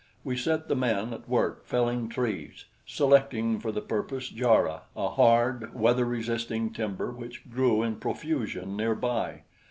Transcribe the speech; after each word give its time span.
We 0.23 0.35
set 0.35 0.67
the 0.67 0.75
men 0.75 1.13
at 1.13 1.29
work 1.29 1.63
felling 1.67 2.09
trees, 2.09 2.65
selecting 2.87 3.59
for 3.59 3.71
the 3.71 3.83
purpose 3.83 4.29
jarrah, 4.29 4.81
a 4.97 5.09
hard, 5.09 5.75
weather 5.75 6.05
resisting 6.05 6.73
timber 6.73 7.11
which 7.11 7.47
grew 7.51 7.83
in 7.83 7.97
profusion 7.97 8.75
near 8.75 8.95
by. 8.95 9.43